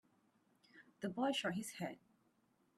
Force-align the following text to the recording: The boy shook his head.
The 1.01 1.09
boy 1.09 1.31
shook 1.31 1.53
his 1.53 1.73
head. 1.73 1.99